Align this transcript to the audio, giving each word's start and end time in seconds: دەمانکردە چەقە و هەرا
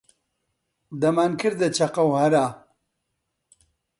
دەمانکردە 1.01 1.67
چەقە 1.77 2.03
و 2.07 2.11
هەرا 2.21 2.47